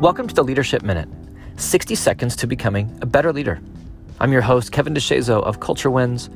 Welcome 0.00 0.28
to 0.28 0.34
the 0.34 0.44
Leadership 0.44 0.82
Minute 0.82 1.08
60 1.56 1.94
seconds 1.94 2.36
to 2.36 2.46
becoming 2.46 2.98
a 3.00 3.06
better 3.06 3.32
leader. 3.32 3.62
I'm 4.20 4.30
your 4.30 4.42
host, 4.42 4.70
Kevin 4.70 4.92
DeShazo 4.92 5.42
of 5.42 5.60
Culture 5.60 5.90
Wins, 5.90 6.28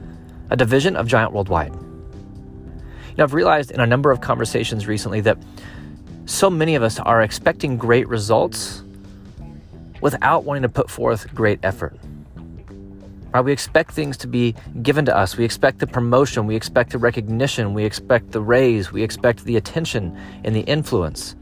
a 0.48 0.57
division 0.57 0.96
of 0.96 1.07
Giant 1.07 1.35
Worldwide. 1.35 1.75
Know, 1.75 3.25
I've 3.25 3.35
realized 3.35 3.71
in 3.71 3.81
a 3.81 3.87
number 3.87 4.11
of 4.11 4.23
conversations 4.23 4.87
recently 4.87 5.20
that 5.20 5.37
so 6.25 6.48
many 6.48 6.75
of 6.75 6.83
us 6.83 6.98
are 7.01 7.20
expecting 7.20 7.77
great 7.77 8.09
results 8.09 8.83
without 10.01 10.45
wanting 10.45 10.62
to 10.62 10.70
put 10.70 10.88
forth 10.88 11.33
great 11.34 11.61
effort. 11.62 11.95
Right? 13.34 13.45
We 13.45 13.52
expect 13.52 13.91
things 13.91 14.16
to 14.16 14.27
be 14.27 14.55
given 14.80 15.05
to 15.05 15.15
us. 15.15 15.37
We 15.37 15.45
expect 15.45 15.80
the 15.80 15.87
promotion. 15.87 16.47
We 16.47 16.56
expect 16.56 16.92
the 16.92 16.98
recognition. 16.98 17.74
We 17.74 17.84
expect 17.84 18.33
the 18.33 18.41
raise. 18.41 18.91
We 18.91 19.02
expect 19.02 19.45
the 19.45 19.59
attention 19.59 20.19
and 20.45 20.56
the 20.56 20.62
influence 20.62 21.34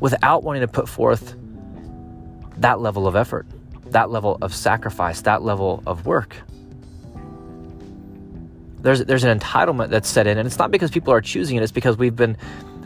without 0.00 0.42
wanting 0.42 0.60
to 0.60 0.68
put 0.68 0.88
forth 0.88 1.34
that 2.58 2.80
level 2.80 3.06
of 3.06 3.16
effort, 3.16 3.46
that 3.86 4.10
level 4.10 4.38
of 4.42 4.54
sacrifice, 4.54 5.22
that 5.22 5.42
level 5.42 5.82
of 5.86 6.06
work. 6.06 6.36
There's, 8.80 9.04
there's 9.04 9.24
an 9.24 9.38
entitlement 9.38 9.88
that's 9.88 10.08
set 10.08 10.26
in, 10.26 10.38
and 10.38 10.46
it's 10.46 10.58
not 10.58 10.70
because 10.70 10.90
people 10.90 11.12
are 11.12 11.20
choosing 11.20 11.56
it, 11.56 11.62
it's 11.62 11.72
because 11.72 11.96
we've 11.96 12.14
been, 12.14 12.36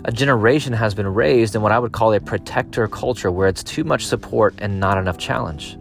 a 0.04 0.12
generation 0.12 0.72
has 0.72 0.94
been 0.94 1.12
raised 1.12 1.54
in 1.54 1.62
what 1.62 1.72
I 1.72 1.78
would 1.78 1.92
call 1.92 2.12
a 2.12 2.20
protector 2.20 2.88
culture 2.88 3.30
where 3.30 3.48
it's 3.48 3.62
too 3.62 3.84
much 3.84 4.06
support 4.06 4.54
and 4.58 4.80
not 4.80 4.98
enough 4.98 5.18
challenge, 5.18 5.76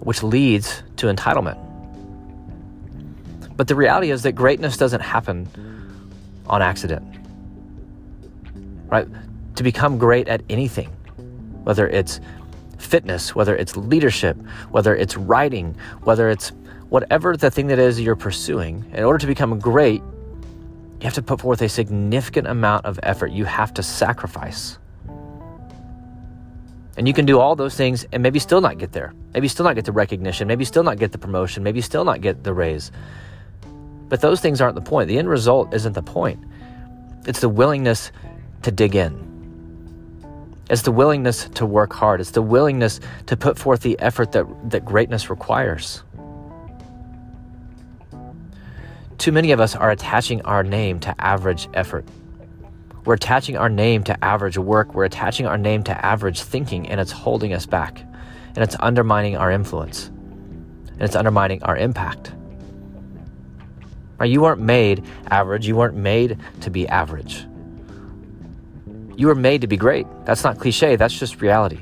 which 0.00 0.22
leads 0.22 0.82
to 0.96 1.06
entitlement. 1.06 1.64
But 3.56 3.66
the 3.66 3.74
reality 3.74 4.12
is 4.12 4.22
that 4.22 4.32
greatness 4.32 4.76
doesn't 4.76 5.00
happen 5.00 5.48
on 6.46 6.62
accident 6.62 7.02
right? 8.88 9.06
To 9.56 9.62
become 9.62 9.98
great 9.98 10.28
at 10.28 10.42
anything, 10.48 10.88
whether 11.64 11.88
it's 11.88 12.20
fitness, 12.78 13.34
whether 13.34 13.56
it's 13.56 13.76
leadership, 13.76 14.36
whether 14.70 14.94
it's 14.94 15.16
writing, 15.16 15.76
whether 16.02 16.30
it's 16.30 16.52
whatever 16.88 17.36
the 17.36 17.50
thing 17.50 17.66
that 17.68 17.78
is 17.78 18.00
you're 18.00 18.16
pursuing, 18.16 18.84
in 18.94 19.04
order 19.04 19.18
to 19.18 19.26
become 19.26 19.58
great, 19.58 20.02
you 21.00 21.04
have 21.04 21.14
to 21.14 21.22
put 21.22 21.40
forth 21.40 21.62
a 21.62 21.68
significant 21.68 22.46
amount 22.46 22.84
of 22.84 22.98
effort. 23.02 23.30
You 23.30 23.44
have 23.44 23.72
to 23.74 23.82
sacrifice. 23.82 24.78
And 26.96 27.06
you 27.06 27.14
can 27.14 27.26
do 27.26 27.38
all 27.38 27.54
those 27.54 27.76
things 27.76 28.04
and 28.12 28.20
maybe 28.20 28.40
still 28.40 28.60
not 28.60 28.78
get 28.78 28.90
there. 28.90 29.14
Maybe 29.32 29.46
still 29.46 29.64
not 29.64 29.76
get 29.76 29.84
the 29.84 29.92
recognition. 29.92 30.48
Maybe 30.48 30.64
still 30.64 30.82
not 30.82 30.98
get 30.98 31.12
the 31.12 31.18
promotion. 31.18 31.62
Maybe 31.62 31.80
still 31.80 32.04
not 32.04 32.20
get 32.20 32.42
the 32.42 32.52
raise. 32.52 32.90
But 34.08 34.20
those 34.20 34.40
things 34.40 34.60
aren't 34.60 34.74
the 34.74 34.80
point. 34.80 35.06
The 35.06 35.18
end 35.18 35.28
result 35.28 35.72
isn't 35.72 35.92
the 35.92 36.02
point. 36.02 36.42
It's 37.26 37.40
the 37.40 37.48
willingness 37.48 38.10
to 38.68 38.72
dig 38.72 38.94
in. 38.94 39.24
It's 40.68 40.82
the 40.82 40.92
willingness 40.92 41.48
to 41.54 41.64
work 41.64 41.94
hard. 41.94 42.20
It's 42.20 42.32
the 42.32 42.42
willingness 42.42 43.00
to 43.24 43.34
put 43.34 43.58
forth 43.58 43.80
the 43.80 43.98
effort 43.98 44.32
that, 44.32 44.44
that 44.68 44.84
greatness 44.84 45.30
requires. 45.30 46.02
Too 49.16 49.32
many 49.32 49.52
of 49.52 49.60
us 49.60 49.74
are 49.74 49.90
attaching 49.90 50.42
our 50.42 50.62
name 50.62 51.00
to 51.00 51.14
average 51.18 51.66
effort. 51.72 52.04
We're 53.06 53.14
attaching 53.14 53.56
our 53.56 53.70
name 53.70 54.04
to 54.04 54.22
average 54.22 54.58
work. 54.58 54.92
We're 54.92 55.06
attaching 55.06 55.46
our 55.46 55.56
name 55.56 55.82
to 55.84 56.04
average 56.04 56.42
thinking, 56.42 56.90
and 56.90 57.00
it's 57.00 57.10
holding 57.10 57.54
us 57.54 57.64
back. 57.64 58.02
And 58.48 58.58
it's 58.58 58.76
undermining 58.80 59.38
our 59.38 59.50
influence. 59.50 60.08
And 60.08 61.02
it's 61.02 61.16
undermining 61.16 61.62
our 61.62 61.76
impact. 61.76 62.32
You 64.22 64.42
weren't 64.42 64.60
made 64.60 65.06
average. 65.30 65.66
You 65.66 65.76
weren't 65.76 65.96
made 65.96 66.36
to 66.60 66.70
be 66.70 66.86
average. 66.86 67.47
You 69.18 69.26
were 69.26 69.34
made 69.34 69.62
to 69.62 69.66
be 69.66 69.76
great. 69.76 70.06
That's 70.24 70.44
not 70.44 70.60
cliche, 70.60 70.94
that's 70.94 71.18
just 71.18 71.42
reality. 71.42 71.80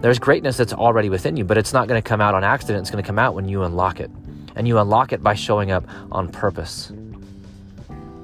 There's 0.00 0.18
greatness 0.18 0.56
that's 0.56 0.72
already 0.72 1.08
within 1.08 1.36
you, 1.36 1.44
but 1.44 1.56
it's 1.56 1.72
not 1.72 1.86
going 1.86 2.02
to 2.02 2.06
come 2.06 2.20
out 2.20 2.34
on 2.34 2.42
accident. 2.42 2.80
It's 2.80 2.90
going 2.90 3.02
to 3.02 3.06
come 3.06 3.20
out 3.20 3.36
when 3.36 3.48
you 3.48 3.62
unlock 3.62 4.00
it. 4.00 4.10
And 4.56 4.66
you 4.66 4.76
unlock 4.78 5.12
it 5.12 5.22
by 5.22 5.34
showing 5.34 5.70
up 5.70 5.84
on 6.10 6.28
purpose, 6.28 6.90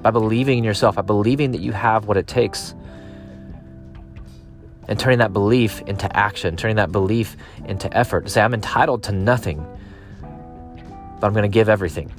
by 0.01 0.11
believing 0.11 0.57
in 0.57 0.65
yourself, 0.65 0.95
by 0.95 1.03
believing 1.03 1.51
that 1.51 1.61
you 1.61 1.71
have 1.71 2.05
what 2.05 2.17
it 2.17 2.27
takes, 2.27 2.75
and 4.89 4.99
turning 4.99 5.19
that 5.19 5.31
belief 5.31 5.81
into 5.83 6.13
action, 6.13 6.57
turning 6.57 6.75
that 6.75 6.91
belief 6.91 7.37
into 7.63 7.95
effort. 7.97 8.29
Say, 8.29 8.41
I'm 8.41 8.53
entitled 8.53 9.03
to 9.03 9.13
nothing, 9.13 9.65
but 10.21 11.27
I'm 11.27 11.33
going 11.33 11.43
to 11.43 11.47
give 11.47 11.69
everything. 11.69 12.11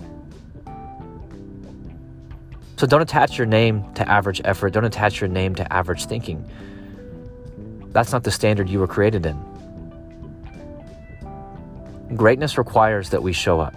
So 2.77 2.87
don't 2.87 3.03
attach 3.03 3.39
your 3.39 3.47
name 3.47 3.93
to 3.95 4.09
average 4.09 4.41
effort. 4.45 4.73
Don't 4.73 4.85
attach 4.85 5.21
your 5.21 5.29
name 5.29 5.55
to 5.57 5.73
average 5.73 6.07
thinking. 6.07 6.45
That's 7.93 8.11
not 8.11 8.25
the 8.25 8.31
standard 8.33 8.69
you 8.69 8.81
were 8.81 8.89
created 8.89 9.25
in. 9.27 9.39
Greatness 12.17 12.59
requires 12.59 13.11
that 13.11 13.23
we 13.23 13.33
show 13.33 13.61
up. 13.61 13.75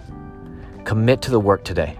Commit 0.84 1.22
to 1.22 1.30
the 1.30 1.40
work 1.40 1.64
today. 1.64 1.96